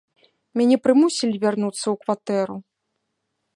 Мяне 0.59 0.77
прымусілі 0.87 1.37
вярнуцца 1.45 1.83
ў 1.83 1.95
кватэру. 2.05 2.57